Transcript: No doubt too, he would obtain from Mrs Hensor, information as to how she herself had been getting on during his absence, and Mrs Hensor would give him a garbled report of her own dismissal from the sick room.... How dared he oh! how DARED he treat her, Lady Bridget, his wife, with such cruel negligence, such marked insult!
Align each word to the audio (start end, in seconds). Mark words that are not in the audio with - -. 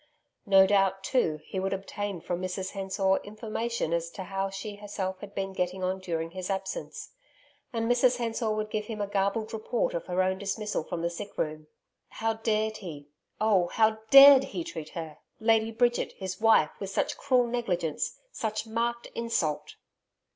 No 0.47 0.65
doubt 0.65 1.03
too, 1.03 1.41
he 1.45 1.59
would 1.59 1.73
obtain 1.73 2.21
from 2.21 2.41
Mrs 2.41 2.71
Hensor, 2.71 3.17
information 3.17 3.93
as 3.93 4.09
to 4.09 4.23
how 4.23 4.49
she 4.49 4.77
herself 4.77 5.19
had 5.19 5.35
been 5.35 5.53
getting 5.53 5.83
on 5.83 5.99
during 5.99 6.31
his 6.31 6.49
absence, 6.49 7.11
and 7.71 7.85
Mrs 7.85 8.17
Hensor 8.17 8.49
would 8.49 8.71
give 8.71 8.85
him 8.85 8.99
a 8.99 9.05
garbled 9.05 9.53
report 9.53 9.93
of 9.93 10.07
her 10.07 10.23
own 10.23 10.39
dismissal 10.39 10.83
from 10.83 11.03
the 11.03 11.11
sick 11.11 11.37
room.... 11.37 11.67
How 12.09 12.33
dared 12.33 12.77
he 12.77 13.09
oh! 13.39 13.67
how 13.67 13.99
DARED 14.09 14.45
he 14.45 14.63
treat 14.63 14.89
her, 14.97 15.19
Lady 15.39 15.69
Bridget, 15.69 16.13
his 16.13 16.41
wife, 16.41 16.71
with 16.79 16.89
such 16.89 17.15
cruel 17.15 17.45
negligence, 17.45 18.17
such 18.31 18.65
marked 18.65 19.05
insult! 19.13 19.75